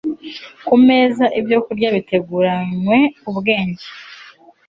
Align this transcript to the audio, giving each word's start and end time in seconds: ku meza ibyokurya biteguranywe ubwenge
ku 0.67 0.75
meza 0.87 1.25
ibyokurya 1.39 1.87
biteguranywe 1.95 2.97
ubwenge 3.29 3.85